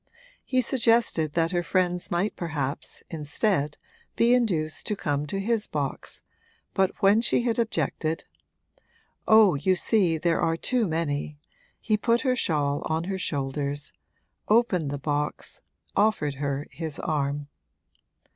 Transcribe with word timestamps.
He 0.43 0.61
suggested 0.61 1.33
that 1.33 1.51
her 1.51 1.61
friends 1.61 2.09
might 2.09 2.35
perhaps, 2.35 3.03
instead, 3.11 3.77
be 4.15 4.33
induced 4.33 4.87
to 4.87 4.95
come 4.95 5.27
to 5.27 5.39
his 5.39 5.67
box, 5.67 6.23
but 6.73 7.03
when 7.03 7.21
she 7.21 7.43
had 7.43 7.59
objected, 7.59 8.25
'Oh, 9.27 9.53
you 9.53 9.75
see, 9.75 10.17
there 10.17 10.41
are 10.41 10.57
too 10.57 10.87
many,' 10.87 11.37
he 11.79 11.97
put 11.97 12.21
her 12.21 12.35
shawl 12.35 12.81
on 12.87 13.03
her 13.03 13.19
shoulders, 13.19 13.93
opened 14.47 14.89
the 14.89 14.97
box, 14.97 15.61
offered 15.95 16.33
her 16.41 16.65
his 16.71 16.97
arm. 16.97 17.47